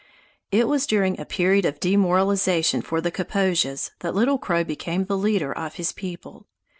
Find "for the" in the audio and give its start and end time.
2.81-3.11